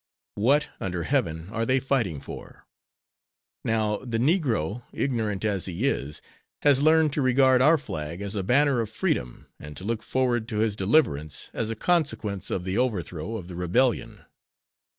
[0.33, 2.65] What, under heaven, are they fighting for?
[3.63, 6.23] Now, the negro, ignorant as he is,
[6.63, 10.47] has learned to regard our flag as a banner of freedom, and to look forward
[10.47, 14.21] to his deliverance as a consequence of the overthrow of the Rebellion."